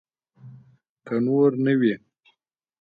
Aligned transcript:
که 1.05 1.15
نور 1.25 1.49
نه 1.65 1.73
وي. 1.79 1.93